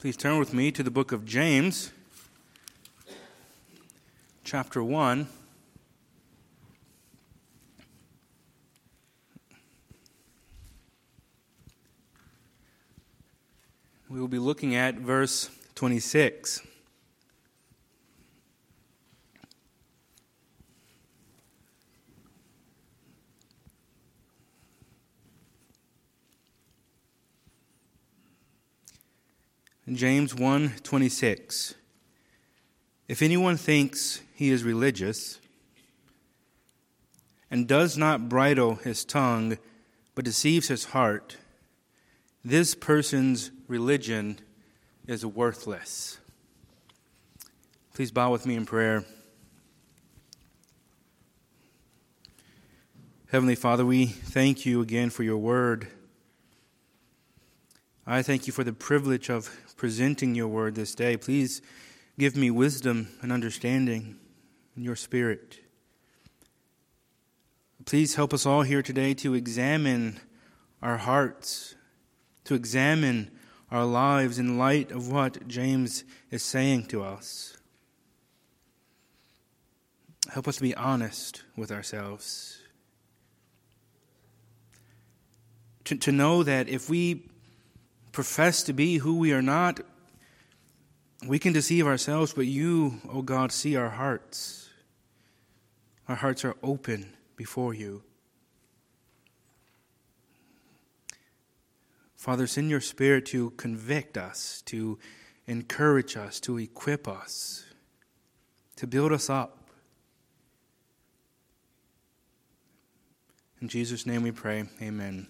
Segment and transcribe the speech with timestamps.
[0.00, 1.90] Please turn with me to the book of James,
[4.44, 5.26] chapter 1.
[14.08, 16.62] We will be looking at verse 26.
[29.96, 31.74] James 1:26
[33.08, 35.38] If anyone thinks he is religious
[37.50, 39.58] and does not bridle his tongue
[40.14, 41.36] but deceives his heart
[42.44, 44.38] this person's religion
[45.06, 46.18] is worthless.
[47.94, 49.04] Please bow with me in prayer.
[53.30, 55.88] Heavenly Father, we thank you again for your word.
[58.10, 61.18] I thank you for the privilege of presenting your word this day.
[61.18, 61.60] Please
[62.18, 64.16] give me wisdom and understanding
[64.74, 65.60] in your spirit.
[67.84, 70.20] Please help us all here today to examine
[70.80, 71.74] our hearts,
[72.44, 73.30] to examine
[73.70, 77.58] our lives in light of what James is saying to us.
[80.32, 82.56] Help us to be honest with ourselves.
[85.84, 87.28] To, to know that if we
[88.18, 89.78] profess to be who we are not,
[91.28, 94.70] we can deceive ourselves, but you, O oh God, see our hearts.
[96.08, 98.02] Our hearts are open before you.
[102.16, 104.98] Father, send your Spirit to convict us, to
[105.46, 107.66] encourage us, to equip us,
[108.74, 109.70] to build us up.
[113.60, 114.64] In Jesus' name we pray.
[114.82, 115.28] Amen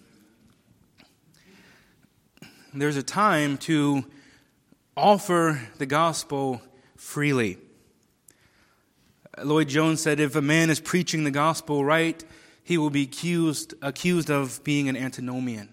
[2.73, 4.05] there's a time to
[4.95, 6.61] offer the gospel
[6.95, 7.57] freely.
[9.43, 12.23] Lloyd Jones said if a man is preaching the gospel right,
[12.63, 15.69] he will be accused, accused of being an antinomian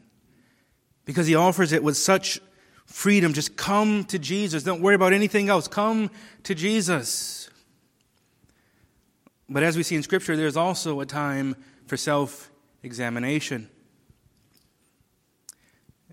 [1.05, 2.41] because he offers it with such
[2.87, 3.33] freedom.
[3.33, 4.63] Just come to Jesus.
[4.63, 5.69] Don't worry about anything else.
[5.69, 6.11] Come
[6.45, 7.51] to Jesus.
[9.49, 11.57] But as we see in Scripture, there's also a time
[11.87, 12.51] for self
[12.83, 13.69] examination.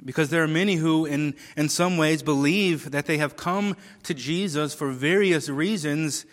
[0.05, 4.13] Because there are many who, in, in some ways, believe that they have come to
[4.13, 6.25] Jesus for various reasons,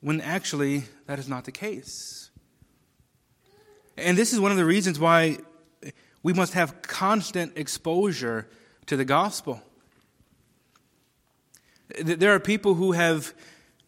[0.00, 2.30] when actually that is not the case.
[3.96, 5.38] And this is one of the reasons why
[6.22, 8.48] we must have constant exposure
[8.86, 9.62] to the gospel.
[12.00, 13.32] There are people who have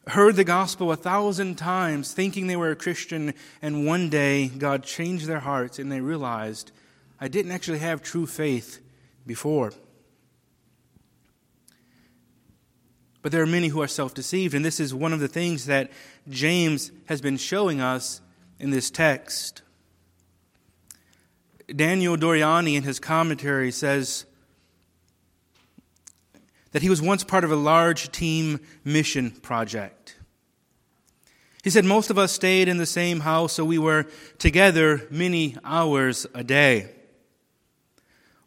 [0.06, 4.84] heard the gospel a thousand times thinking they were a Christian, and one day God
[4.84, 6.72] changed their hearts and they realized,
[7.20, 8.80] I didn't actually have true faith
[9.26, 9.72] before.
[13.22, 15.66] But there are many who are self deceived, and this is one of the things
[15.66, 15.90] that
[16.28, 18.20] James has been showing us
[18.58, 19.62] in this text.
[21.74, 24.24] Daniel Doriani, in his commentary, says
[26.72, 30.16] that he was once part of a large team mission project.
[31.62, 34.06] He said, Most of us stayed in the same house, so we were
[34.38, 36.90] together many hours a day.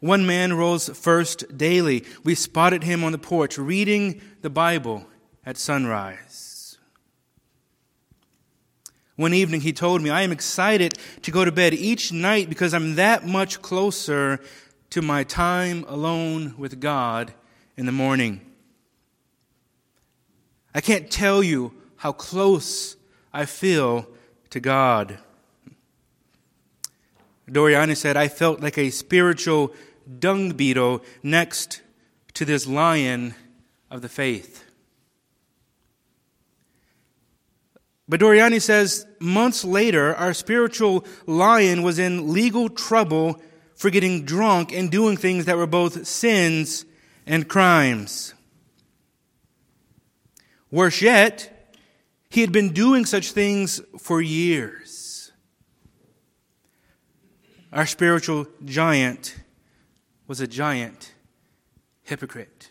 [0.04, 2.04] One man rose first daily.
[2.24, 5.06] We spotted him on the porch reading the Bible
[5.46, 6.76] at sunrise.
[9.16, 12.74] One evening he told me, I am excited to go to bed each night because
[12.74, 14.40] I'm that much closer
[14.90, 17.32] to my time alone with God
[17.74, 18.42] in the morning.
[20.74, 22.96] I can't tell you how close
[23.32, 24.06] I feel
[24.50, 25.18] to God.
[27.48, 29.72] Doriani said, I felt like a spiritual
[30.18, 31.82] dung beetle next
[32.34, 33.34] to this lion
[33.90, 34.64] of the faith.
[38.08, 43.40] But Doriani says months later, our spiritual lion was in legal trouble
[43.76, 46.84] for getting drunk and doing things that were both sins
[47.26, 48.34] and crimes.
[50.70, 51.50] Worse yet,
[52.28, 55.32] he had been doing such things for years.
[57.72, 59.34] Our spiritual giant
[60.26, 61.12] was a giant
[62.02, 62.70] hypocrite.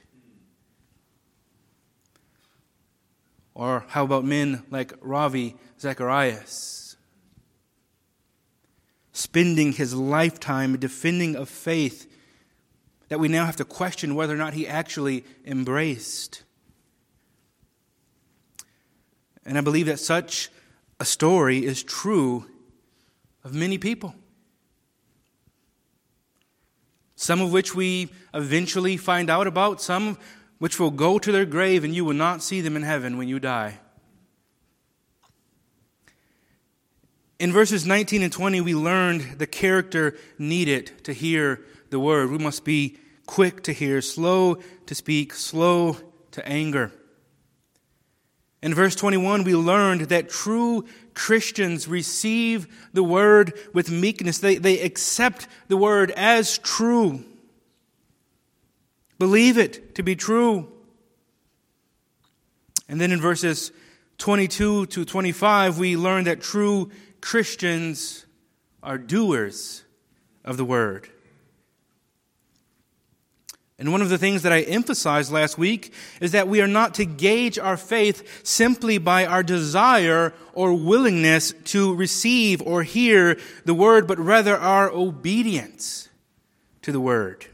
[3.53, 6.95] Or how about men like Ravi Zacharias?
[9.11, 12.09] Spending his lifetime defending a faith
[13.09, 16.43] that we now have to question whether or not he actually embraced.
[19.45, 20.49] And I believe that such
[20.99, 22.45] a story is true
[23.43, 24.15] of many people
[27.23, 30.17] some of which we eventually find out about, some
[30.59, 33.29] which will go to their grave, and you will not see them in heaven when
[33.29, 33.79] you die.
[37.39, 41.61] In verses 19 and 20, we learned the character needed to hear
[41.91, 42.29] the word.
[42.29, 44.55] We must be quick to hear, slow
[44.85, 45.97] to speak, slow
[46.31, 46.91] to anger.
[48.63, 54.39] In verse 21, we learned that true Christians receive the word with meekness.
[54.39, 57.25] They, they accept the word as true.
[59.19, 60.71] Believe it to be true.
[62.87, 63.73] And then in verses
[64.19, 66.89] 22 to 25, we learn that true
[67.19, 68.25] Christians
[68.81, 69.83] are doers
[70.45, 71.09] of the word.
[73.79, 76.93] And one of the things that I emphasized last week is that we are not
[76.95, 83.73] to gauge our faith simply by our desire or willingness to receive or hear the
[83.73, 86.09] word, but rather our obedience
[86.83, 87.47] to the word.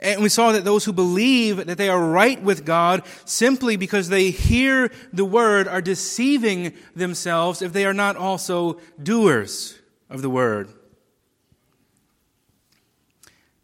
[0.00, 4.08] And we saw that those who believe that they are right with God simply because
[4.08, 9.78] they hear the word are deceiving themselves if they are not also doers
[10.10, 10.68] of the word.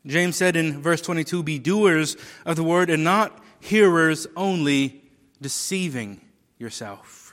[0.06, 5.02] James said in verse 22 Be doers of the word and not hearers only,
[5.41, 6.20] deceiving
[6.58, 7.32] yourself.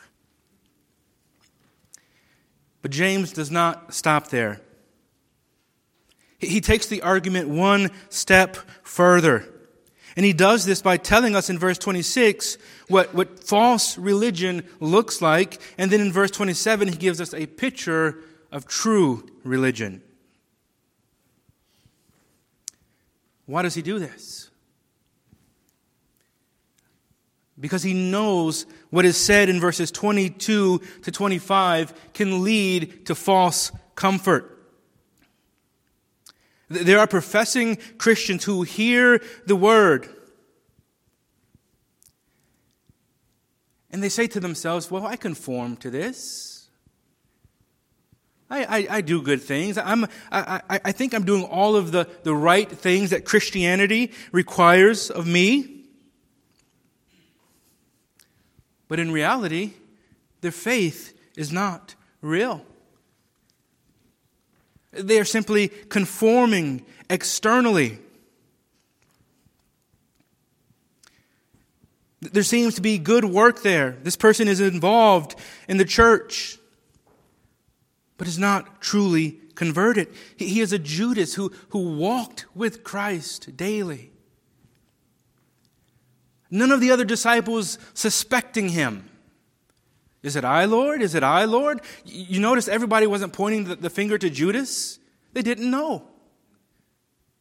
[2.82, 4.62] But James does not stop there.
[6.40, 9.46] He takes the argument one step further.
[10.16, 15.22] And he does this by telling us in verse 26 what, what false religion looks
[15.22, 15.62] like.
[15.78, 18.20] And then in verse 27, he gives us a picture
[18.52, 20.02] of true religion.
[23.48, 24.52] Why does he do this?
[27.60, 33.72] Because he knows what is said in verses 22 to 25 can lead to false
[33.96, 34.54] comfort.
[36.70, 40.08] There are professing Christians who hear the word
[43.90, 46.57] and they say to themselves, Well, I conform to this.
[48.50, 49.78] I, I, I do good things.
[49.78, 54.14] I'm, I, I, I think I'm doing all of the, the right things that Christianity
[54.32, 55.84] requires of me.
[58.88, 59.74] But in reality,
[60.42, 62.66] their faith is not real.
[64.92, 68.00] They are simply conforming externally.
[72.22, 73.92] There seems to be good work there.
[74.04, 75.36] This person is involved
[75.68, 76.58] in the church,
[78.18, 80.08] but is not truly converted.
[80.36, 84.12] He is a Judas who, who walked with Christ daily.
[86.50, 89.10] None of the other disciples suspecting him.
[90.24, 91.02] Is it I, Lord?
[91.02, 91.82] Is it I, Lord?
[92.06, 95.00] You notice everybody wasn't pointing the finger to Judas.
[95.34, 96.08] They didn't know.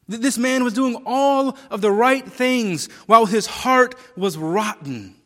[0.09, 5.17] This man was doing all of the right things while his heart was rotten.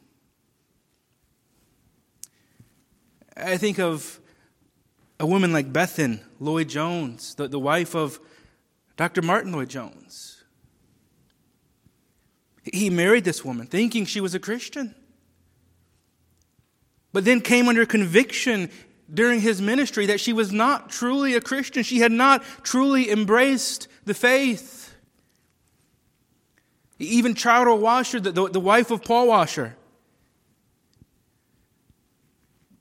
[3.36, 4.20] I think of
[5.20, 8.18] a woman like Bethan Lloyd Jones, the, the wife of
[8.96, 9.22] Dr.
[9.22, 10.42] Martyn Lloyd Jones.
[12.64, 14.96] He married this woman thinking she was a Christian
[17.12, 18.70] but then came under conviction
[19.12, 21.82] during his ministry that she was not truly a Christian.
[21.82, 24.94] She had not truly embraced the faith.
[26.98, 29.76] Even Charo Washer, the, the, the wife of Paul Washer,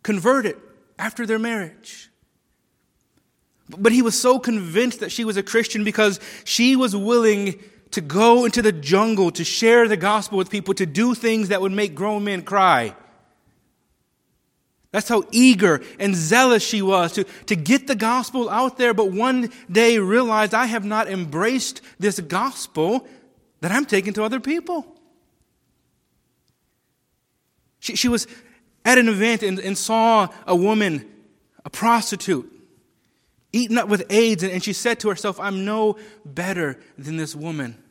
[0.03, 0.58] converted
[1.00, 2.09] after their marriage.
[3.78, 7.60] But he was so convinced that she was a Christian because she was willing
[7.92, 11.62] to go into the jungle to share the gospel with people, to do things that
[11.62, 12.96] would make grown men cry.
[14.92, 19.12] That's how eager and zealous she was to, to get the gospel out there, but
[19.12, 23.08] one day realized I have not embraced this gospel
[23.62, 24.96] that I'm taking to other people.
[27.80, 28.28] She, she was
[28.84, 31.08] at an event and, and saw a woman,
[31.64, 32.52] a prostitute,
[33.51, 37.82] eaten up with AIDS, and, she said to herself, I'm no better than this woman.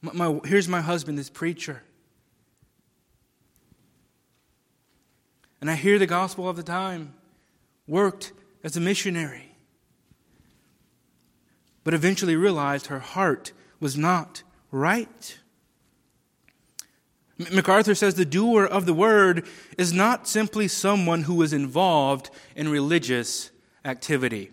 [0.00, 1.82] My, my, here's my husband, this preacher.
[5.62, 7.14] and I hear the gospel of the time,
[7.86, 8.32] worked
[8.64, 9.54] as a missionary,
[11.84, 15.38] but eventually realized her heart was not right.
[17.52, 19.46] MacArthur says the doer of the word
[19.78, 23.51] is not simply someone who is involved in religious
[23.84, 24.50] activity.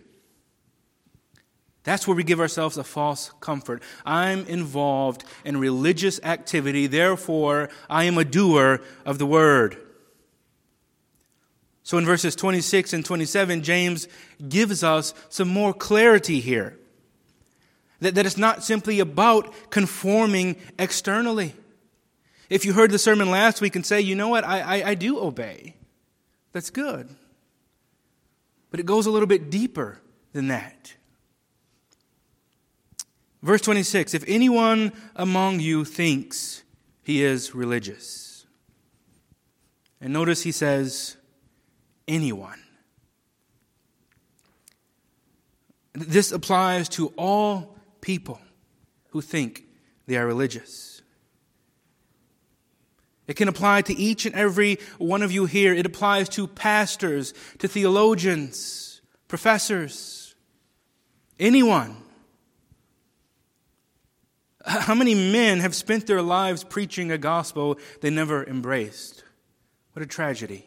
[1.82, 3.82] That's where we give ourselves a false comfort.
[4.04, 9.78] I'm involved in religious activity, therefore, I am a doer of the word.
[11.82, 14.06] So in verses 26 and 27, James
[14.46, 16.76] gives us some more clarity here.
[18.00, 21.54] That, that it's not simply about conforming externally.
[22.48, 24.94] If you heard the sermon last week and say, you know what, I, I, I
[24.94, 25.76] do obey,
[26.52, 27.08] that's good.
[28.70, 30.00] But it goes a little bit deeper
[30.32, 30.94] than that.
[33.42, 36.62] Verse 26 If anyone among you thinks
[37.02, 38.46] he is religious,
[40.00, 41.16] and notice he says,
[42.08, 42.58] anyone.
[45.92, 48.40] This applies to all people
[49.10, 49.64] who think
[50.06, 50.99] they are religious.
[53.30, 55.72] It can apply to each and every one of you here.
[55.72, 60.34] It applies to pastors, to theologians, professors,
[61.38, 61.96] anyone.
[64.66, 69.22] How many men have spent their lives preaching a gospel they never embraced?
[69.92, 70.66] What a tragedy.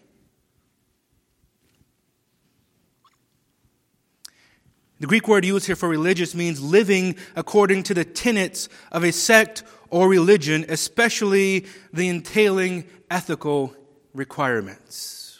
[5.01, 9.11] The Greek word used here for religious means living according to the tenets of a
[9.11, 9.63] sect
[9.93, 13.75] or religion, especially the entailing ethical
[14.11, 15.39] requirements.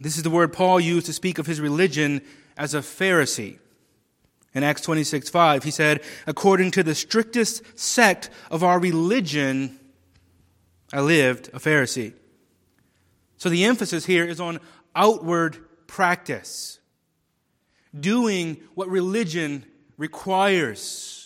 [0.00, 2.20] This is the word Paul used to speak of his religion
[2.56, 3.60] as a Pharisee.
[4.54, 9.78] In Acts 26 5, he said, According to the strictest sect of our religion,
[10.92, 12.12] I lived a Pharisee.
[13.36, 14.58] So the emphasis here is on
[14.96, 16.80] outward practice
[17.98, 19.64] doing what religion
[19.96, 21.21] requires.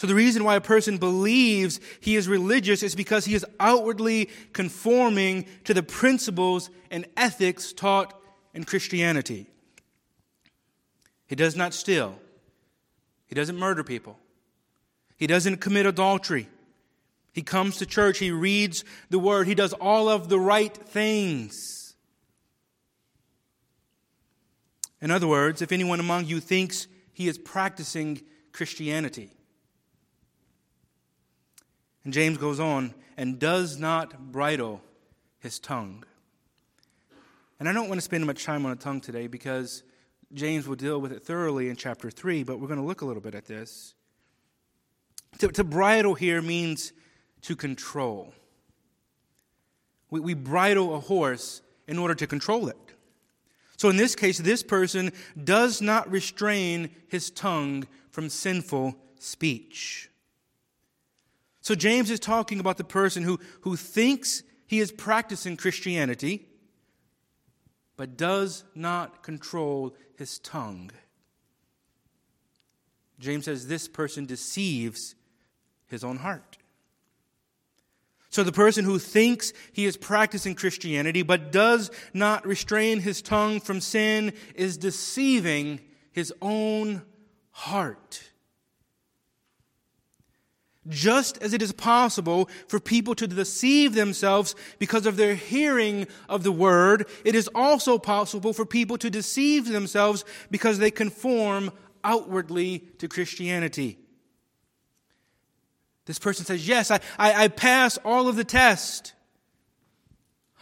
[0.00, 4.30] So, the reason why a person believes he is religious is because he is outwardly
[4.54, 8.18] conforming to the principles and ethics taught
[8.54, 9.46] in Christianity.
[11.26, 12.18] He does not steal,
[13.26, 14.18] he doesn't murder people,
[15.18, 16.48] he doesn't commit adultery.
[17.34, 21.94] He comes to church, he reads the word, he does all of the right things.
[25.02, 29.34] In other words, if anyone among you thinks he is practicing Christianity,
[32.04, 34.80] and James goes on, and does not bridle
[35.40, 36.04] his tongue.
[37.58, 39.82] And I don't want to spend much time on a tongue today because
[40.32, 43.04] James will deal with it thoroughly in chapter 3, but we're going to look a
[43.04, 43.94] little bit at this.
[45.38, 46.92] To, to bridle here means
[47.42, 48.32] to control.
[50.10, 52.76] We, we bridle a horse in order to control it.
[53.76, 60.09] So in this case, this person does not restrain his tongue from sinful speech.
[61.60, 66.48] So James is talking about the person who, who thinks he is practicing Christianity,
[67.96, 70.90] but does not control his tongue.
[73.18, 75.14] James says this person deceives
[75.86, 76.56] his own heart.
[78.30, 83.60] So the person who thinks he is practicing Christianity but does not restrain his tongue
[83.60, 85.80] from sin is deceiving
[86.12, 87.02] his own
[87.50, 88.29] heart.
[90.90, 96.42] Just as it is possible for people to deceive themselves because of their hearing of
[96.42, 101.72] the word, it is also possible for people to deceive themselves because they conform
[102.04, 103.98] outwardly to Christianity.
[106.06, 109.14] This person says, Yes, I, I, I pass all of the test.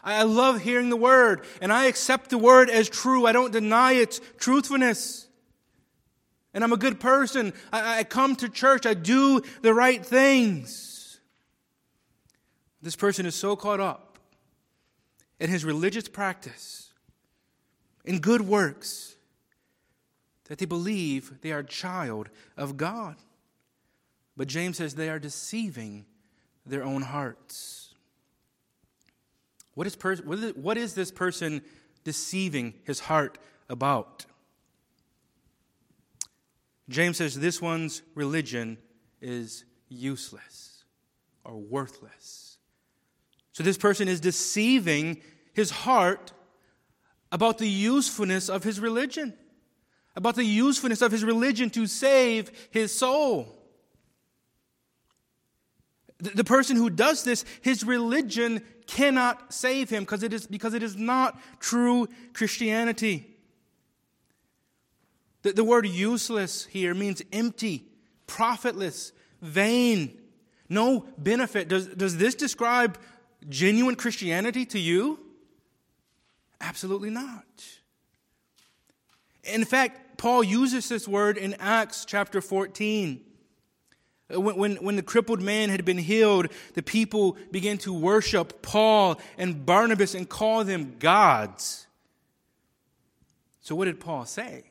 [0.04, 3.26] I love hearing the word, and I accept the word as true.
[3.26, 5.27] I don't deny its truthfulness.
[6.58, 7.52] And I'm a good person.
[7.72, 8.84] I, I come to church.
[8.84, 11.20] I do the right things.
[12.82, 14.18] This person is so caught up
[15.38, 16.92] in his religious practice,
[18.04, 19.14] in good works,
[20.46, 23.14] that they believe they are a child of God.
[24.36, 26.06] But James says they are deceiving
[26.66, 27.94] their own hearts.
[29.74, 31.62] What is, per- what is this person
[32.02, 33.38] deceiving his heart
[33.68, 34.26] about?
[36.88, 38.78] James says this one's religion
[39.20, 40.84] is useless
[41.44, 42.58] or worthless.
[43.52, 45.20] So this person is deceiving
[45.52, 46.32] his heart
[47.30, 49.34] about the usefulness of his religion,
[50.16, 53.54] about the usefulness of his religion to save his soul.
[56.20, 60.82] The person who does this, his religion cannot save him because it is, because it
[60.82, 63.37] is not true Christianity.
[65.42, 67.86] The, the word useless here means empty,
[68.26, 70.18] profitless, vain,
[70.68, 71.68] no benefit.
[71.68, 72.98] Does, does this describe
[73.48, 75.20] genuine Christianity to you?
[76.60, 77.44] Absolutely not.
[79.44, 83.24] In fact, Paul uses this word in Acts chapter 14.
[84.34, 88.60] Uh, when, when, when, the crippled man had been healed, the people began to worship
[88.60, 91.86] Paul and Barnabas and call them gods.
[93.60, 94.67] So, what did Paul say?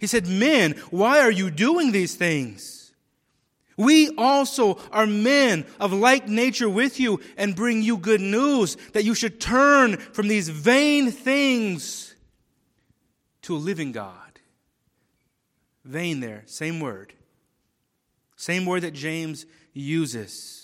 [0.00, 2.92] He said, Men, why are you doing these things?
[3.76, 9.04] We also are men of like nature with you and bring you good news that
[9.04, 12.14] you should turn from these vain things
[13.42, 14.14] to a living God.
[15.84, 17.14] Vain there, same word.
[18.36, 20.59] Same word that James uses.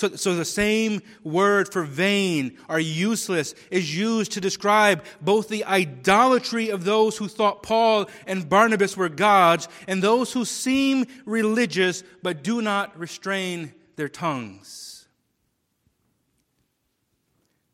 [0.00, 5.62] So, so the same word for vain or useless is used to describe both the
[5.66, 12.02] idolatry of those who thought Paul and Barnabas were gods and those who seem religious
[12.22, 15.06] but do not restrain their tongues.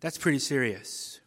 [0.00, 1.21] That's pretty serious.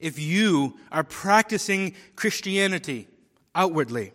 [0.00, 3.06] If you are practicing Christianity
[3.54, 4.12] outwardly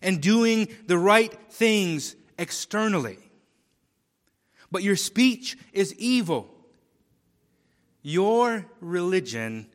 [0.00, 3.18] and doing the right things externally,
[4.72, 6.50] but your speech is evil.
[8.02, 9.68] Your religion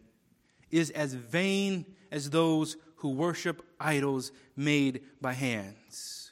[0.70, 6.32] is as vain as those who worship idols made by hands.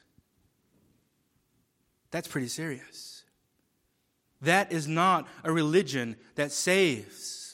[2.12, 3.24] That's pretty serious.
[4.42, 7.45] That is not a religion that saves.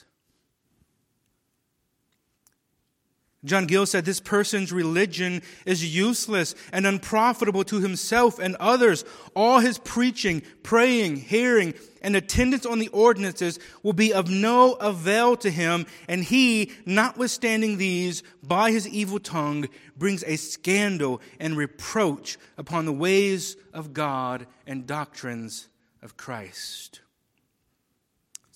[3.44, 9.04] John Gill said this person's religion is useless and unprofitable to himself and others.
[9.36, 15.36] All his preaching, praying, hearing, and attendance on the ordinances will be of no avail
[15.38, 19.68] to him, and he, notwithstanding these, by his evil tongue,
[19.98, 25.68] brings a scandal and reproach upon the ways of God and doctrines
[26.04, 27.00] of Christ.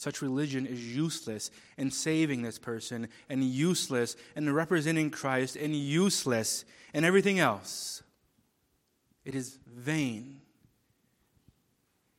[0.05, 6.63] Such religion is useless in saving this person, and useless in representing Christ, and useless
[6.93, 8.03] in everything else.
[9.23, 10.41] It is vain.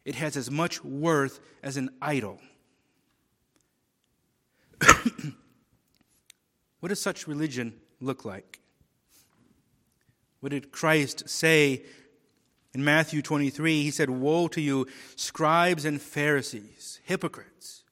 [0.04, 2.40] It has as much worth as an idol.
[6.80, 8.58] what does such religion look like?
[10.40, 11.84] What did Christ say
[12.76, 14.86] in Matthew 23, he said, Woe to you,
[15.16, 17.84] scribes and Pharisees, hypocrites!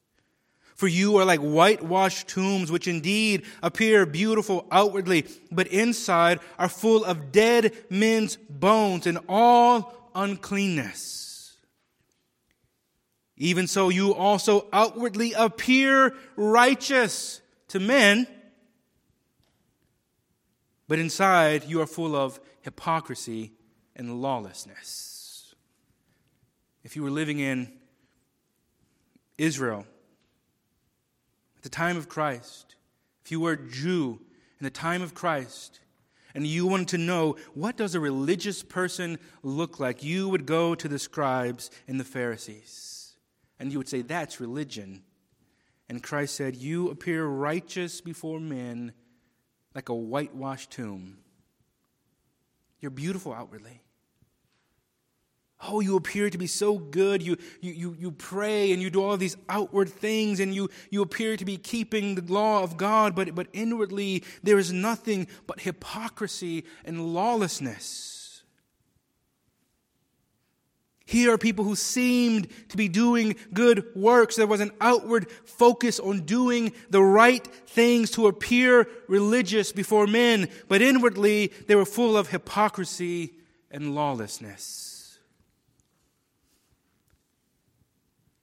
[0.75, 7.03] For you are like whitewashed tombs, which indeed appear beautiful outwardly, but inside are full
[7.03, 11.57] of dead men's bones and all uncleanness.
[13.38, 18.27] Even so, you also outwardly appear righteous to men,
[20.87, 23.54] but inside you are full of hypocrisy
[23.97, 25.55] and lawlessness.
[26.83, 27.73] If you were living in
[29.39, 29.87] Israel
[31.57, 32.77] at the time of Christ,
[33.25, 34.21] if you were a Jew
[34.61, 35.81] in the time of Christ,
[36.35, 40.75] and you wanted to know what does a religious person look like, you would go
[40.75, 43.15] to the scribes and the Pharisees.
[43.61, 45.03] And you would say, That's religion.
[45.89, 48.93] And Christ said, You appear righteous before men
[49.75, 51.19] like a whitewashed tomb.
[52.81, 53.81] You're beautiful outwardly.
[55.62, 57.23] Oh, you appear to be so good.
[57.23, 61.01] You, you, you, you pray and you do all these outward things and you, you
[61.01, 65.61] appear to be keeping the law of God, but, but inwardly there is nothing but
[65.61, 68.14] hypocrisy and lawlessness.
[71.07, 74.37] Here are people who seemed to be doing good works.
[74.37, 80.49] There was an outward focus on doing the right things to appear religious before men,
[80.67, 83.35] but inwardly they were full of hypocrisy
[83.71, 84.94] and lawlessness.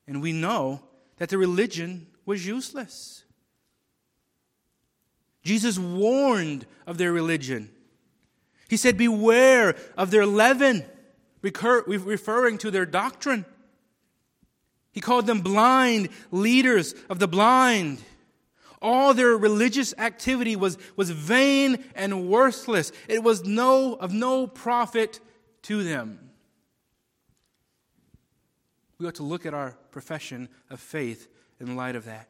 [0.08, 0.82] And we know
[1.18, 3.24] that the religion was useless.
[5.44, 7.70] Jesus warned of their religion.
[8.70, 10.84] He said, Beware of their leaven,
[11.42, 13.46] referring to their doctrine.
[14.92, 18.02] He called them blind leaders of the blind.
[18.82, 22.92] All their religious activity was, was vain and worthless.
[23.08, 25.20] It was no, of no profit
[25.64, 26.31] to them
[29.02, 31.28] we ought to look at our profession of faith
[31.60, 32.30] in light of that.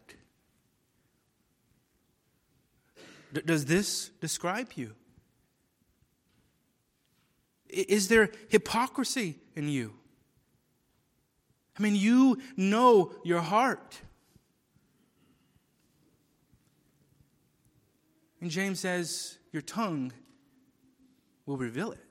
[3.34, 4.96] D- does this describe you?
[7.68, 9.94] Is there hypocrisy in you?
[11.78, 14.00] I mean, you know your heart.
[18.40, 20.14] And James says, Your tongue
[21.46, 22.11] will reveal it.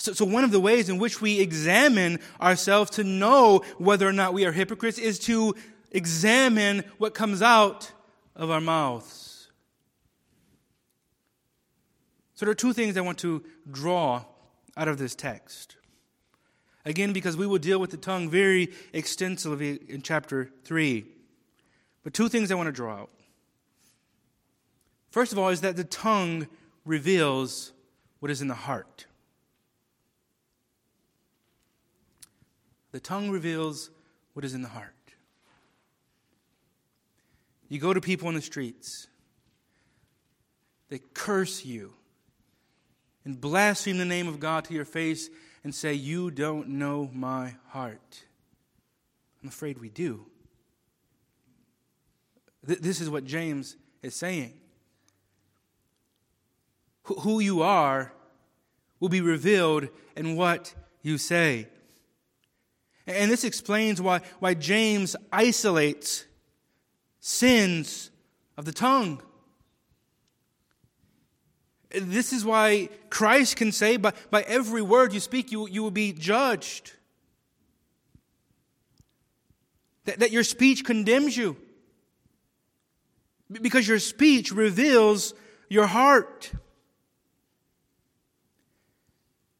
[0.00, 4.14] So, so, one of the ways in which we examine ourselves to know whether or
[4.14, 5.54] not we are hypocrites is to
[5.90, 7.92] examine what comes out
[8.34, 9.50] of our mouths.
[12.32, 14.24] So, there are two things I want to draw
[14.74, 15.76] out of this text.
[16.86, 21.04] Again, because we will deal with the tongue very extensively in chapter 3.
[22.04, 23.10] But two things I want to draw out.
[25.10, 26.46] First of all, is that the tongue
[26.86, 27.72] reveals
[28.20, 29.04] what is in the heart.
[32.92, 33.90] The tongue reveals
[34.32, 34.94] what is in the heart.
[37.68, 39.06] You go to people in the streets,
[40.88, 41.92] they curse you
[43.24, 45.30] and blaspheme the name of God to your face
[45.62, 48.24] and say, You don't know my heart.
[49.42, 50.26] I'm afraid we do.
[52.66, 54.54] Th- this is what James is saying.
[57.04, 58.12] Wh- who you are
[58.98, 61.68] will be revealed in what you say.
[63.06, 66.24] And this explains why, why James isolates
[67.20, 68.10] sins
[68.56, 69.22] of the tongue.
[71.90, 75.90] This is why Christ can say, by, by every word you speak, you, you will
[75.90, 76.92] be judged.
[80.04, 81.56] That, that your speech condemns you.
[83.50, 85.34] Because your speech reveals
[85.68, 86.52] your heart.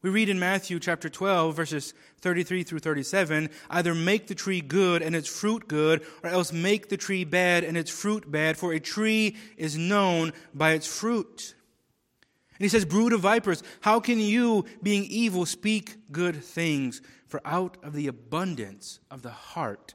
[0.01, 5.03] We read in Matthew chapter 12, verses 33 through 37 either make the tree good
[5.03, 8.73] and its fruit good, or else make the tree bad and its fruit bad, for
[8.73, 11.53] a tree is known by its fruit.
[12.57, 17.01] And he says, Brood of vipers, how can you, being evil, speak good things?
[17.27, 19.93] For out of the abundance of the heart,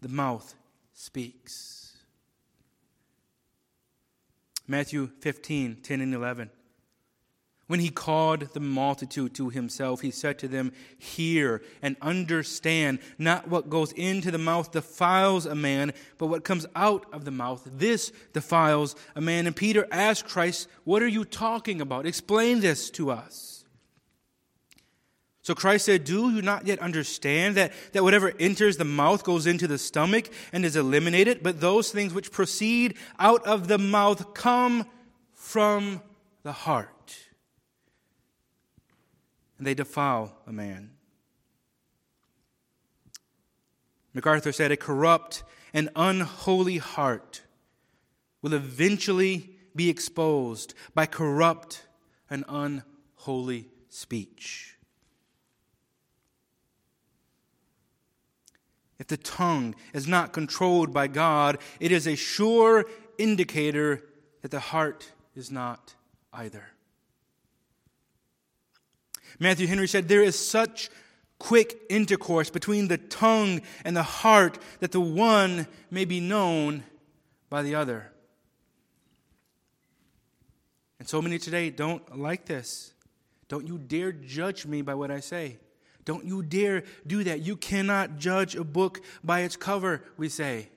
[0.00, 0.54] the mouth
[0.94, 1.96] speaks.
[4.66, 6.50] Matthew 15, 10 and 11.
[7.68, 13.48] When he called the multitude to himself, he said to them, Hear and understand, not
[13.48, 17.68] what goes into the mouth defiles a man, but what comes out of the mouth,
[17.70, 19.46] this defiles a man.
[19.46, 22.06] And Peter asked Christ, What are you talking about?
[22.06, 23.66] Explain this to us.
[25.42, 29.46] So Christ said, Do you not yet understand that, that whatever enters the mouth goes
[29.46, 34.32] into the stomach and is eliminated, but those things which proceed out of the mouth
[34.32, 34.86] come
[35.34, 36.00] from
[36.44, 36.88] the heart?
[39.58, 40.90] And they defile a man.
[44.14, 45.42] MacArthur said, A corrupt
[45.74, 47.42] and unholy heart
[48.40, 51.86] will eventually be exposed by corrupt
[52.30, 54.76] and unholy speech.
[58.98, 62.84] If the tongue is not controlled by God, it is a sure
[63.16, 64.02] indicator
[64.42, 65.94] that the heart is not
[66.32, 66.64] either.
[69.38, 70.90] Matthew Henry said, There is such
[71.38, 76.84] quick intercourse between the tongue and the heart that the one may be known
[77.48, 78.10] by the other.
[80.98, 82.92] And so many today don't like this.
[83.48, 85.58] Don't you dare judge me by what I say.
[86.04, 87.40] Don't you dare do that.
[87.40, 90.68] You cannot judge a book by its cover, we say.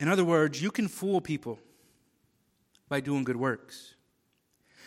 [0.00, 1.58] In other words, you can fool people
[2.88, 3.94] by doing good works.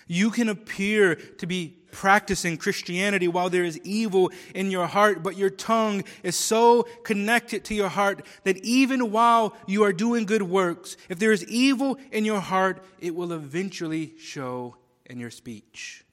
[0.08, 5.38] You can appear to be practicing Christianity while there is evil in your heart, but
[5.38, 10.42] your tongue is so connected to your heart that even while you are doing good
[10.42, 16.04] works, if there is evil in your heart, it will eventually show in your speech.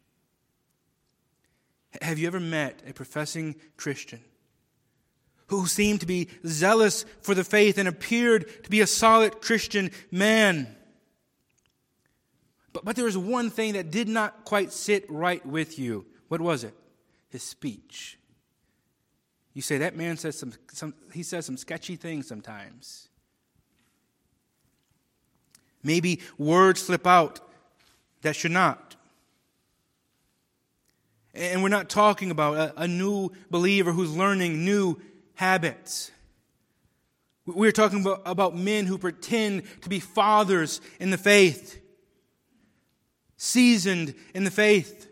[2.02, 4.20] Have you ever met a professing Christian
[5.48, 9.90] who seemed to be zealous for the faith and appeared to be a solid Christian
[10.10, 10.74] man.
[12.72, 16.06] But, but there was one thing that did not quite sit right with you.
[16.28, 16.74] What was it?
[17.30, 18.18] His speech.
[19.54, 23.08] You say, that man says some, some he says some sketchy things sometimes.
[25.82, 27.40] Maybe words slip out
[28.22, 28.96] that should not.
[31.34, 35.00] And we're not talking about a, a new believer who's learning new
[35.38, 36.10] habits.
[37.46, 41.80] We're talking about, about men who pretend to be fathers in the faith,
[43.36, 45.08] seasoned in the faith,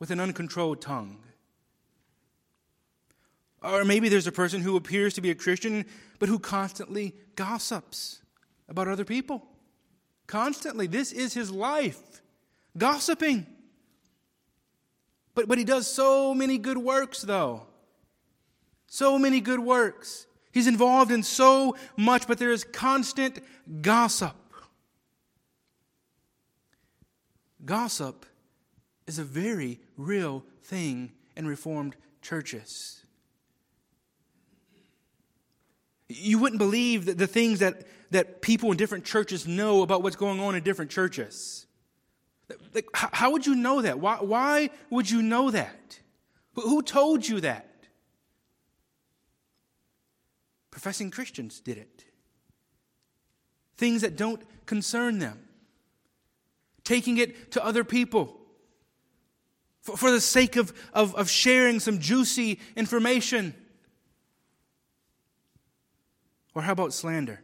[0.00, 1.18] with an uncontrolled tongue.
[3.62, 5.84] Or maybe there's a person who appears to be a Christian,
[6.18, 8.22] but who constantly gossips
[8.68, 9.46] about other people.
[10.26, 10.88] Constantly.
[10.88, 12.20] This is his life
[12.76, 13.46] gossiping.
[15.36, 17.68] But, but he does so many good works, though.
[18.94, 20.28] So many good works.
[20.52, 23.40] He's involved in so much, but there is constant
[23.82, 24.36] gossip.
[27.64, 28.24] Gossip
[29.08, 33.02] is a very real thing in Reformed churches.
[36.06, 40.38] You wouldn't believe the things that, that people in different churches know about what's going
[40.38, 41.66] on in different churches.
[42.72, 43.98] Like, how would you know that?
[43.98, 45.98] Why, why would you know that?
[46.54, 47.73] Who told you that?
[50.74, 52.04] Professing Christians did it.
[53.76, 55.38] Things that don't concern them.
[56.82, 58.36] Taking it to other people
[59.82, 63.54] for, for the sake of, of, of sharing some juicy information.
[66.56, 67.40] Or how about slander?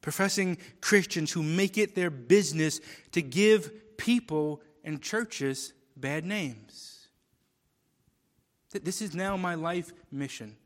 [0.00, 2.80] Professing Christians who make it their business
[3.12, 6.97] to give people and churches bad names.
[8.70, 10.56] This is now my life mission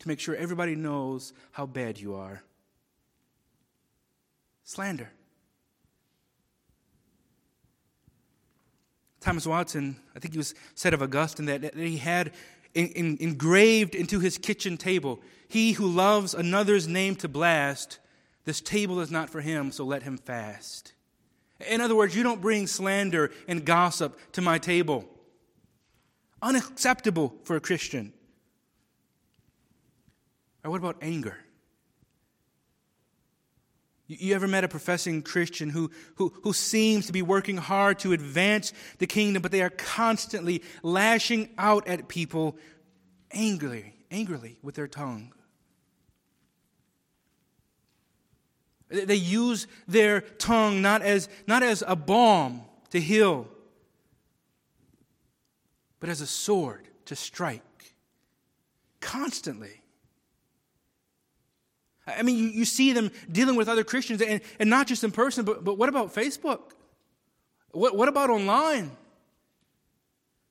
[0.00, 2.42] to make sure everybody knows how bad you are.
[4.64, 5.10] Slander.
[9.20, 12.32] Thomas Watson, I think he was said of Augustine that, he had
[12.74, 18.00] in, in, engraved into his kitchen table, He who loves another's name to blast,
[18.44, 20.92] this table is not for him, so let him fast.
[21.68, 25.08] In other words, you don't bring slander and gossip to my table.
[26.44, 28.12] Unacceptable for a Christian.
[30.62, 31.38] Or what about anger?
[34.06, 38.12] You ever met a professing Christian who, who, who seems to be working hard to
[38.12, 42.58] advance the kingdom, but they are constantly lashing out at people
[43.30, 45.32] angrily, angrily with their tongue?
[48.90, 53.48] They use their tongue not as, not as a balm to heal,
[56.04, 57.62] but as a sword to strike
[59.00, 59.80] constantly.
[62.06, 65.12] I mean, you, you see them dealing with other Christians, and, and not just in
[65.12, 66.60] person, but, but what about Facebook?
[67.70, 68.90] What, what about online?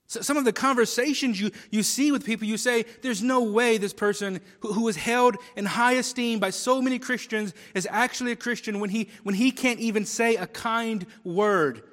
[0.07, 3.77] So some of the conversations you, you see with people, you say, there's no way
[3.77, 8.31] this person who, who is held in high esteem by so many Christians is actually
[8.31, 11.83] a Christian when he, when he can't even say a kind word.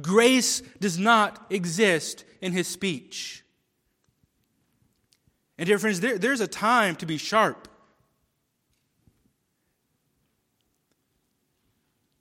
[0.00, 3.44] Grace does not exist in his speech.
[5.58, 7.68] And dear friends, there, there's a time to be sharp.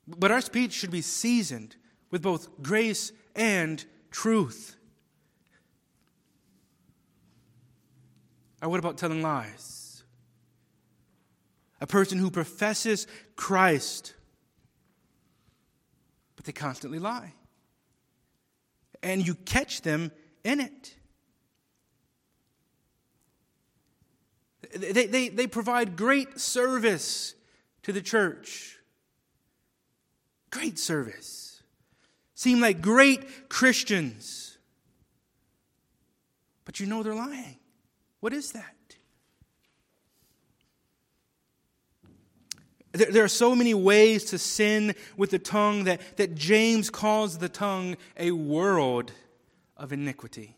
[0.07, 1.75] But our speech should be seasoned
[2.11, 4.77] with both grace and truth.
[8.61, 10.03] Or what about telling lies?
[11.81, 14.13] A person who professes Christ,
[16.35, 17.33] but they constantly lie.
[19.05, 20.11] And you catch them
[20.43, 20.95] in it.
[24.75, 27.35] They, they, they provide great service
[27.83, 28.75] to the church
[30.55, 31.61] Great service.
[32.33, 34.57] Seem like great Christians.
[36.63, 37.57] But you know they're lying.
[38.21, 38.74] What is that?
[42.95, 47.37] There, there are so many ways to sin with the tongue that, that James calls
[47.37, 49.11] the tongue a world
[49.77, 50.55] of iniquity,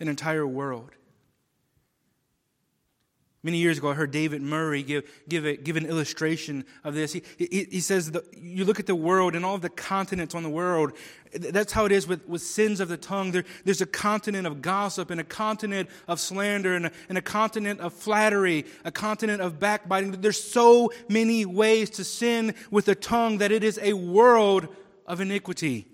[0.00, 0.90] an entire world.
[3.46, 7.12] Many years ago, I heard David Murray give, give, a, give an illustration of this.
[7.12, 10.34] He, he, he says, the, You look at the world and all of the continents
[10.34, 10.94] on the world,
[11.32, 13.30] that's how it is with, with sins of the tongue.
[13.30, 17.22] There, there's a continent of gossip and a continent of slander and a, and a
[17.22, 20.10] continent of flattery, a continent of backbiting.
[20.10, 24.66] There's so many ways to sin with the tongue that it is a world
[25.06, 25.86] of iniquity.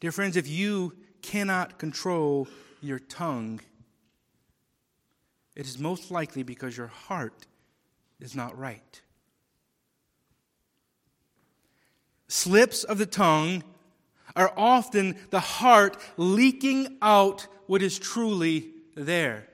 [0.00, 2.48] Dear friends, if you cannot control
[2.80, 3.60] your tongue,
[5.56, 7.46] it is most likely because your heart
[8.20, 9.02] is not right.
[12.28, 13.64] Slips of the tongue
[14.36, 19.48] are often the heart leaking out what is truly there.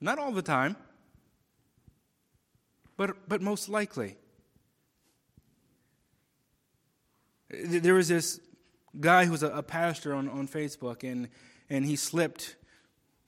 [0.00, 0.76] Not all the time,
[2.96, 4.16] but, but most likely.
[7.50, 8.40] There was this
[8.98, 11.28] guy who was a, pastor on, on Facebook, and
[11.68, 12.56] and he slipped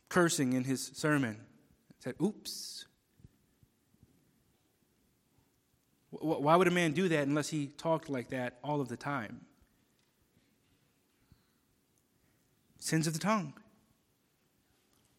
[0.08, 1.38] cursing in his sermon.
[1.98, 2.86] Said, oops.
[6.10, 9.42] Why would a man do that unless he talked like that all of the time?
[12.78, 13.52] Sins of the tongue.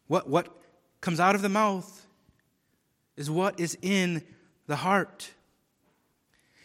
[0.08, 0.48] What, what
[1.00, 2.06] comes out of the mouth
[3.16, 4.24] is what is in
[4.66, 5.30] the heart.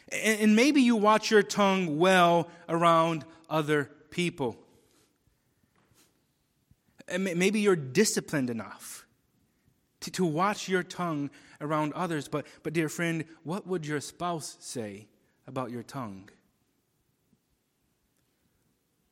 [0.10, 4.58] And, and maybe you watch your tongue well around other people.
[7.18, 9.06] Maybe you're disciplined enough
[10.02, 11.30] to, to watch your tongue
[11.62, 15.08] around others, but, but dear friend, what would your spouse say
[15.48, 16.30] about your tongue?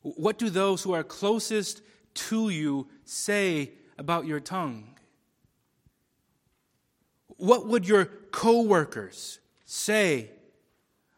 [0.01, 1.81] What do those who are closest
[2.15, 4.95] to you say about your tongue?
[7.37, 10.29] What would your coworkers say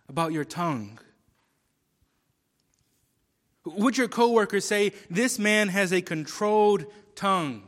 [0.07, 0.99] about your tongue?
[3.65, 7.63] Would your coworkers say, This man has a controlled tongue?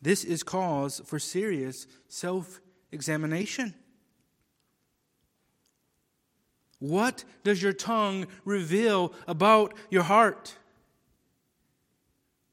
[0.00, 2.60] This is cause for serious self
[2.92, 3.74] examination.
[6.78, 10.56] What does your tongue reveal about your heart?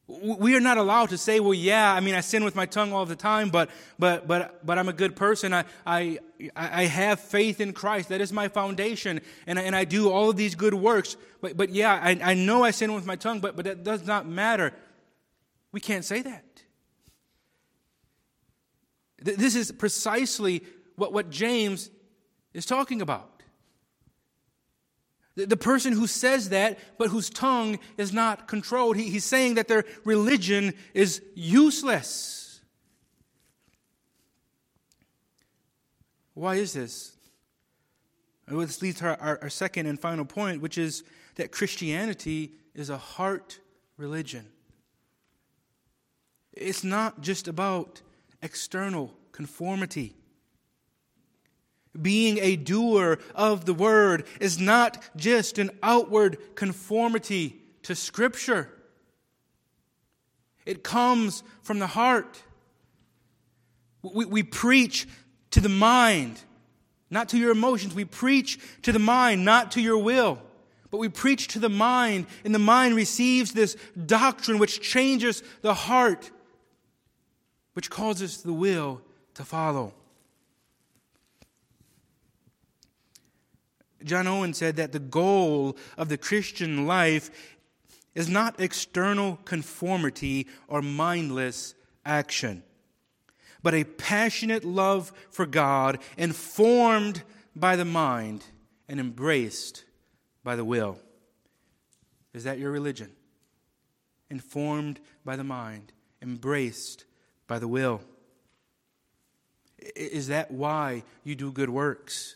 [0.05, 2.91] We are not allowed to say, well, yeah, I mean, I sin with my tongue
[2.91, 5.53] all the time, but, but, but, but I'm a good person.
[5.53, 6.19] I, I,
[6.55, 8.09] I have faith in Christ.
[8.09, 9.21] That is my foundation.
[9.47, 11.15] And I, and I do all of these good works.
[11.39, 14.05] But, but yeah, I, I know I sin with my tongue, but, but that does
[14.05, 14.73] not matter.
[15.71, 16.43] We can't say that.
[19.19, 20.63] This is precisely
[20.97, 21.89] what, what James
[22.53, 23.32] is talking about.
[25.35, 29.67] The person who says that, but whose tongue is not controlled, he, he's saying that
[29.67, 32.61] their religion is useless.
[36.35, 37.17] Why is this?
[38.47, 41.03] this leads to our, our, our second and final point, which is
[41.35, 43.59] that Christianity is a heart
[43.97, 44.45] religion.
[46.51, 48.01] It's not just about
[48.41, 50.15] external conformity.
[51.99, 58.69] Being a doer of the word is not just an outward conformity to Scripture,
[60.65, 62.41] it comes from the heart.
[64.01, 65.07] We, we preach
[65.51, 66.39] to the mind,
[67.09, 67.93] not to your emotions.
[67.93, 70.39] We preach to the mind, not to your will.
[70.89, 73.75] But we preach to the mind, and the mind receives this
[74.05, 76.29] doctrine which changes the heart,
[77.73, 79.01] which causes the will
[79.33, 79.93] to follow.
[84.03, 87.55] John Owen said that the goal of the Christian life
[88.15, 91.73] is not external conformity or mindless
[92.05, 92.63] action,
[93.61, 97.23] but a passionate love for God informed
[97.55, 98.43] by the mind
[98.87, 99.85] and embraced
[100.43, 100.99] by the will.
[102.33, 103.11] Is that your religion?
[104.29, 107.05] Informed by the mind, embraced
[107.47, 108.01] by the will.
[109.95, 112.35] Is that why you do good works?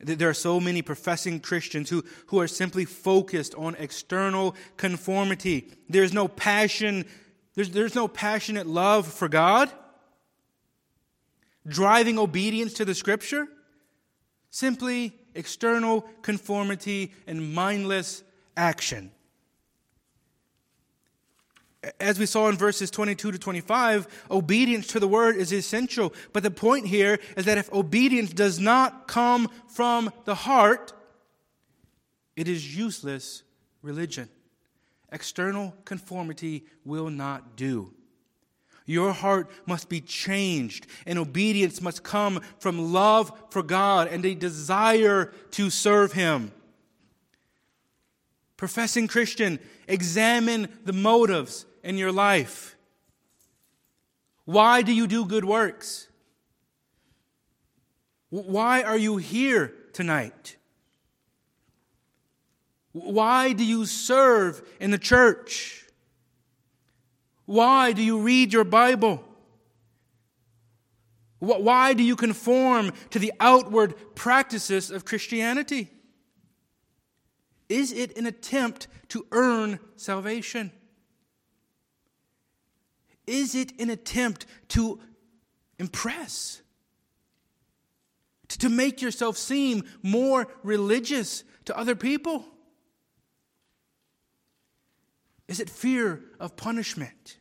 [0.00, 5.72] There are so many professing Christians who, who are simply focused on external conformity.
[5.88, 7.04] There's no passion,
[7.54, 9.70] there's, there's no passionate love for God,
[11.66, 13.48] driving obedience to the Scripture.
[14.50, 18.22] Simply external conformity and mindless
[18.56, 19.10] action
[22.00, 26.12] as we saw in verses 22 to 25, obedience to the word is essential.
[26.32, 30.92] But the point here is that if obedience does not come from the heart,
[32.36, 33.42] it is useless
[33.82, 34.28] religion.
[35.12, 37.94] External conformity will not do.
[38.84, 44.34] Your heart must be changed, and obedience must come from love for God and a
[44.34, 46.52] desire to serve Him.
[48.58, 52.76] Professing Christian, examine the motives in your life?
[54.44, 56.08] Why do you do good works?
[58.30, 60.56] Why are you here tonight?
[62.90, 65.86] Why do you serve in the church?
[67.46, 69.24] Why do you read your Bible?
[71.38, 75.90] Why do you conform to the outward practices of Christianity?
[77.68, 80.72] Is it an attempt to earn salvation?
[83.26, 85.00] Is it an attempt to
[85.78, 86.62] impress?
[88.48, 92.46] To make yourself seem more religious to other people?
[95.46, 97.38] Is it fear of punishment?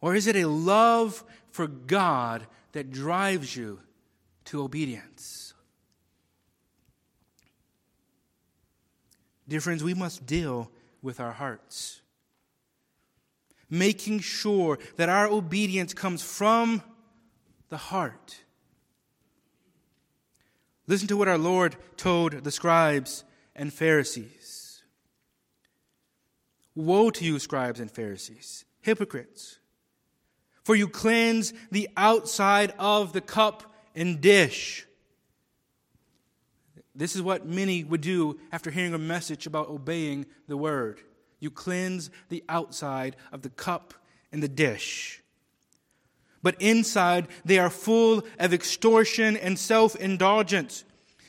[0.00, 3.80] Or is it a love for God that drives you
[4.46, 5.45] to obedience?
[9.48, 10.70] Dear friends, we must deal
[11.02, 12.00] with our hearts
[13.70, 16.82] making sure that our obedience comes from
[17.68, 18.40] the heart.
[20.86, 23.24] Listen to what our Lord told the scribes
[23.54, 24.82] and Pharisees
[26.74, 29.58] Woe to you, scribes and Pharisees, hypocrites!
[30.62, 34.84] For you cleanse the outside of the cup and dish.
[36.96, 41.00] This is what many would do after hearing a message about obeying the word.
[41.40, 43.92] You cleanse the outside of the cup
[44.32, 45.22] and the dish.
[46.42, 50.84] But inside, they are full of extortion and self indulgence.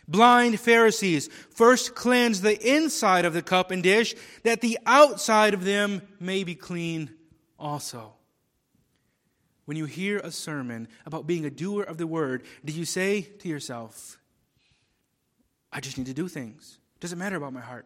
[0.08, 5.66] Blind Pharisees first cleanse the inside of the cup and dish, that the outside of
[5.66, 7.10] them may be clean
[7.60, 8.14] also.
[9.66, 13.22] When you hear a sermon about being a doer of the word, do you say
[13.22, 14.18] to yourself,
[15.78, 16.80] I just need to do things?
[17.02, 17.86] Doesn't matter about my heart.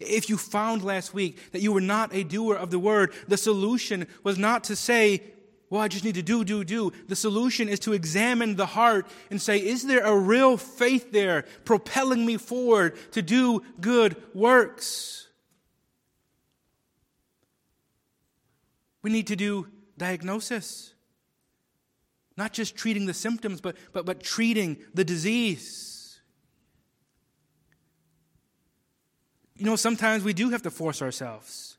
[0.00, 3.38] If you found last week that you were not a doer of the word, the
[3.38, 5.22] solution was not to say,
[5.70, 6.92] well, I just need to do, do, do.
[7.08, 11.46] The solution is to examine the heart and say, is there a real faith there
[11.64, 15.26] propelling me forward to do good works?
[19.00, 20.92] We need to do diagnosis.
[22.36, 25.94] Not just treating the symptoms, but, but, but treating the disease.
[29.58, 31.76] You know, sometimes we do have to force ourselves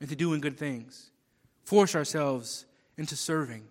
[0.00, 1.10] into doing good things,
[1.64, 2.66] force ourselves
[2.98, 3.62] into serving,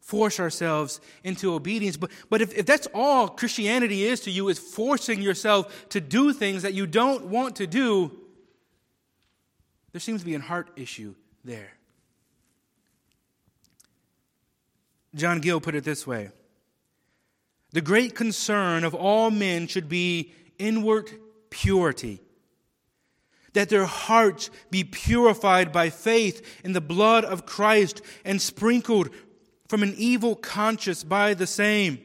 [0.00, 1.96] force ourselves into obedience.
[1.96, 6.32] But, but if, if that's all Christianity is to you, is forcing yourself to do
[6.32, 8.10] things that you don't want to do,
[9.92, 11.14] there seems to be a heart issue
[11.44, 11.72] there.
[15.14, 16.30] John Gill put it this way
[17.72, 21.10] The great concern of all men should be inward
[21.50, 22.20] purity,
[23.54, 29.10] that their hearts be purified by faith in the blood of Christ and sprinkled
[29.68, 31.98] from an evil conscience by the same.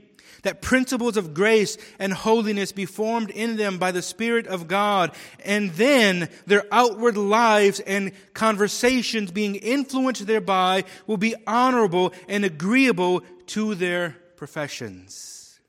[0.43, 5.15] That principles of grace and holiness be formed in them by the Spirit of God,
[5.43, 13.23] and then their outward lives and conversations being influenced thereby will be honorable and agreeable
[13.47, 15.59] to their professions.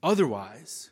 [0.00, 0.91] Otherwise,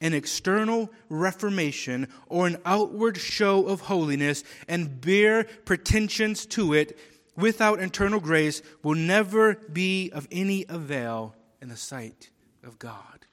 [0.00, 6.98] an external reformation or an outward show of holiness and bare pretensions to it
[7.36, 12.30] without internal grace will never be of any avail in the sight
[12.64, 13.26] of God.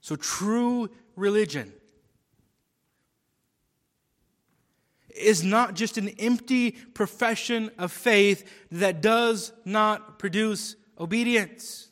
[0.00, 1.72] So, true religion
[5.14, 11.87] is not just an empty profession of faith that does not produce obedience.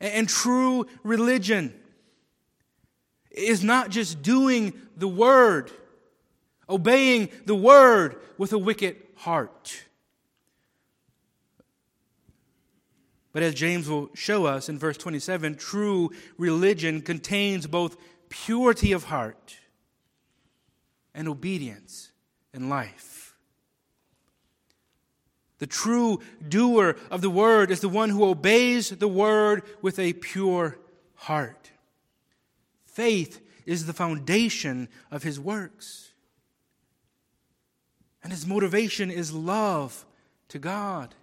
[0.00, 1.74] And true religion
[3.30, 5.70] is not just doing the word,
[6.68, 9.84] obeying the word with a wicked heart.
[13.32, 17.96] But as James will show us in verse 27, true religion contains both
[18.28, 19.56] purity of heart
[21.14, 22.10] and obedience
[22.52, 23.29] in life.
[25.60, 30.14] The true doer of the word is the one who obeys the word with a
[30.14, 30.78] pure
[31.14, 31.70] heart.
[32.86, 36.10] Faith is the foundation of his works.
[38.22, 40.04] And his motivation is love
[40.48, 41.14] to God.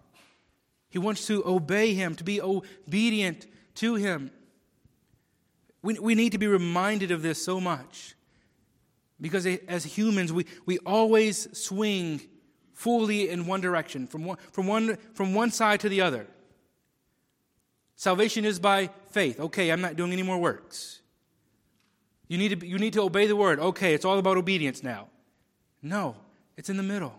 [0.89, 4.31] He wants to obey Him, to be obedient to Him.
[5.81, 8.15] We, we need to be reminded of this so much
[9.19, 12.21] because as humans, we, we always swing
[12.78, 16.28] fully in one direction, from one, from, one, from one side to the other.
[17.95, 19.39] Salvation is by faith.
[19.39, 21.01] Okay, I'm not doing any more works.
[22.28, 23.57] You need, to, you need to obey the word.
[23.59, 25.07] Okay, it's all about obedience now.
[25.82, 26.17] No,
[26.55, 27.15] it's in the middle.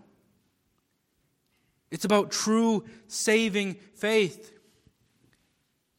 [1.91, 4.53] It's about true saving faith.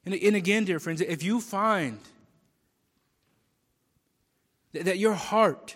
[0.06, 2.00] And, and again, dear friends, if you find
[4.72, 5.76] that your heart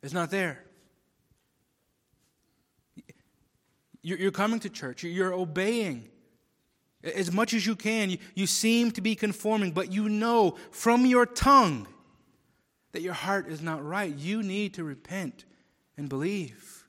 [0.00, 0.64] is not there,
[4.02, 6.08] you're coming to church, you're obeying
[7.02, 8.16] as much as you can.
[8.34, 11.86] You, seem to be conforming, but you know from your tongue
[12.92, 14.14] that your heart is not right.
[14.14, 15.44] You need to repent
[15.96, 16.86] and believe.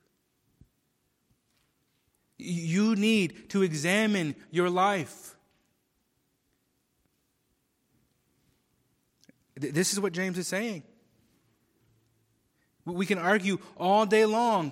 [2.37, 5.35] You need to examine your life.
[9.55, 10.83] This is what James is saying.
[12.85, 14.71] We can argue all day long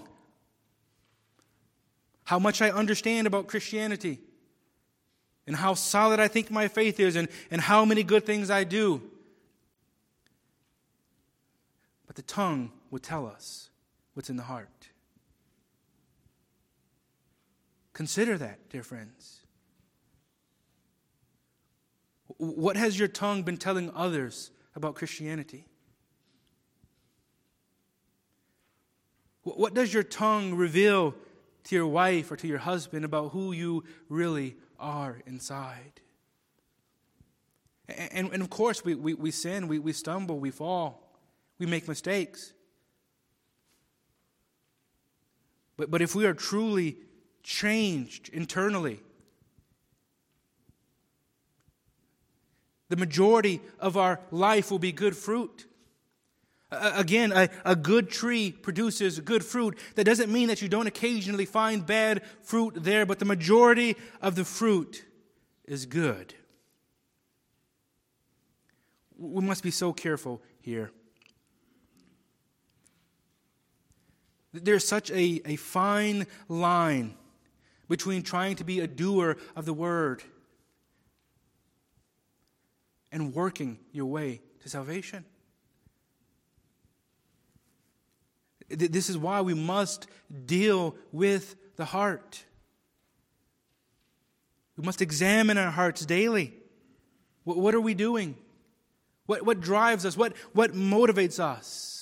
[2.27, 4.19] how much I understand about Christianity
[5.47, 8.65] and how solid I think my faith is and, and how many good things I
[8.65, 9.01] do.
[12.05, 13.69] But the tongue will tell us
[14.13, 14.89] what's in the heart.
[17.93, 19.39] Consider that, dear friends.
[22.25, 25.63] What has your tongue been telling others about Christianity?
[29.43, 31.15] What does your tongue reveal
[31.67, 36.01] to your wife or to your husband about who you really are inside?
[37.87, 41.09] And, and of course, we, we, we sin, we, we stumble, we fall,
[41.57, 42.53] we make mistakes.
[45.77, 46.97] But, but if we are truly
[47.47, 48.99] changed internally.
[52.89, 55.65] The majority of our life will be good fruit.
[56.69, 59.77] Again, a, a good tree produces good fruit.
[59.95, 64.35] That doesn't mean that you don't occasionally find bad fruit there, but the majority of
[64.35, 65.05] the fruit
[65.65, 66.33] is good.
[69.17, 70.91] We must be so careful here.
[74.51, 77.15] There's such a, a fine line
[77.87, 80.21] between trying to be a doer of the word
[83.11, 85.23] and working your way to salvation.
[88.69, 90.07] This is why we must
[90.45, 92.43] deal with the heart.
[94.77, 96.53] We must examine our hearts daily.
[97.43, 98.35] What, are we doing?
[99.25, 100.17] What, what drives us?
[100.17, 101.96] What, what motivates us?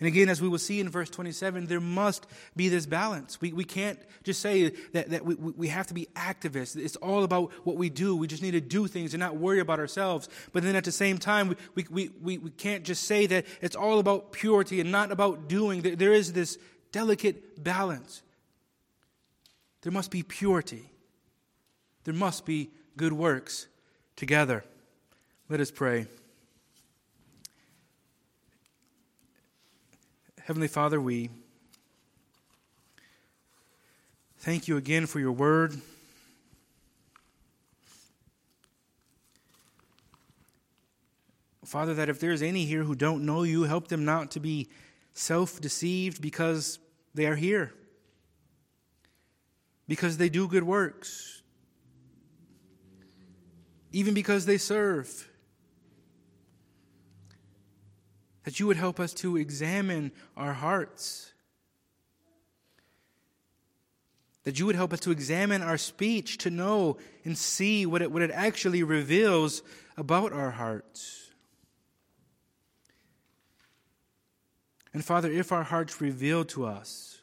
[0.00, 2.26] And again, as we will see in verse 27, there must
[2.56, 3.38] be this balance.
[3.38, 6.74] We, we can't just say that, that we, we have to be activists.
[6.74, 8.16] It's all about what we do.
[8.16, 10.30] We just need to do things and not worry about ourselves.
[10.54, 13.76] But then at the same time, we, we, we, we can't just say that it's
[13.76, 15.82] all about purity and not about doing.
[15.82, 16.56] There is this
[16.92, 18.22] delicate balance.
[19.82, 20.90] There must be purity,
[22.04, 23.66] there must be good works
[24.16, 24.64] together.
[25.50, 26.06] Let us pray.
[30.44, 31.28] Heavenly Father, we
[34.38, 35.74] thank you again for your word.
[41.64, 44.68] Father, that if there's any here who don't know you, help them not to be
[45.12, 46.78] self deceived because
[47.14, 47.72] they are here,
[49.86, 51.42] because they do good works,
[53.92, 55.29] even because they serve.
[58.44, 61.32] That you would help us to examine our hearts.
[64.44, 68.10] That you would help us to examine our speech, to know and see what it,
[68.10, 69.62] what it actually reveals
[69.96, 71.30] about our hearts.
[74.92, 77.18] And Father, if our hearts reveal to us,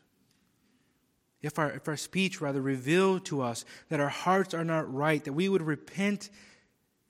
[1.41, 5.23] if our, if our speech rather reveal to us that our hearts are not right,
[5.23, 6.29] that we would repent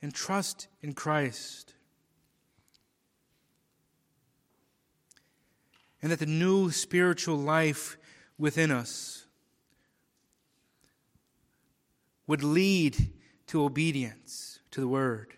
[0.02, 1.74] and trust in Christ.
[6.02, 7.98] And that the new spiritual life
[8.38, 9.26] within us
[12.28, 13.12] would lead
[13.48, 15.34] to obedience to the word.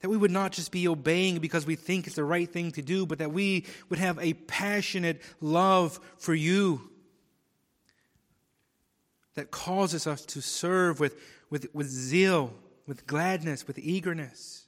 [0.00, 2.82] That we would not just be obeying because we think it's the right thing to
[2.82, 6.90] do, but that we would have a passionate love for you
[9.34, 11.16] that causes us to serve with,
[11.50, 12.52] with, with zeal,
[12.86, 14.67] with gladness, with eagerness.